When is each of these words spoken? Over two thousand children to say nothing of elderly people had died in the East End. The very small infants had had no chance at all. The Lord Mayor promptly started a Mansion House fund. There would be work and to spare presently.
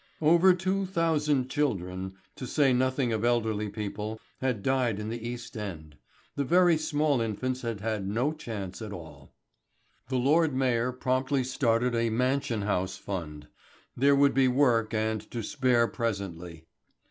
Over 0.23 0.55
two 0.55 0.87
thousand 0.87 1.47
children 1.51 2.15
to 2.35 2.47
say 2.47 2.73
nothing 2.73 3.13
of 3.13 3.23
elderly 3.23 3.69
people 3.69 4.19
had 4.39 4.63
died 4.63 4.99
in 4.99 5.09
the 5.09 5.29
East 5.29 5.55
End. 5.55 5.95
The 6.35 6.43
very 6.43 6.75
small 6.75 7.21
infants 7.21 7.61
had 7.61 7.81
had 7.81 8.07
no 8.07 8.33
chance 8.33 8.81
at 8.81 8.91
all. 8.91 9.31
The 10.09 10.17
Lord 10.17 10.55
Mayor 10.55 10.91
promptly 10.91 11.43
started 11.43 11.93
a 11.93 12.09
Mansion 12.09 12.63
House 12.63 12.97
fund. 12.97 13.47
There 13.95 14.15
would 14.15 14.33
be 14.33 14.47
work 14.47 14.91
and 14.91 15.21
to 15.29 15.43
spare 15.43 15.87
presently. 15.87 16.65